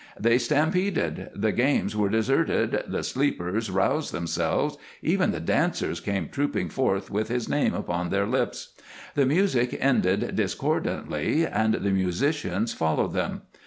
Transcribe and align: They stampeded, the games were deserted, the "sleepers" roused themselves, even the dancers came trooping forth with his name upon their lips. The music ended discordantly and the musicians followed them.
They 0.19 0.39
stampeded, 0.39 1.29
the 1.35 1.51
games 1.51 1.95
were 1.95 2.09
deserted, 2.09 2.85
the 2.87 3.03
"sleepers" 3.03 3.69
roused 3.69 4.11
themselves, 4.11 4.75
even 5.03 5.29
the 5.29 5.39
dancers 5.39 5.99
came 5.99 6.29
trooping 6.29 6.69
forth 6.69 7.11
with 7.11 7.27
his 7.27 7.47
name 7.47 7.75
upon 7.75 8.09
their 8.09 8.25
lips. 8.25 8.73
The 9.13 9.27
music 9.27 9.77
ended 9.79 10.35
discordantly 10.35 11.45
and 11.45 11.75
the 11.75 11.91
musicians 11.91 12.73
followed 12.73 13.13
them. 13.13 13.43